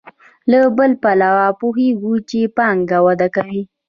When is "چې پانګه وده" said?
2.29-3.27